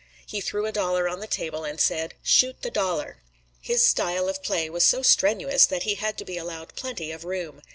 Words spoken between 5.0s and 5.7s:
strenuous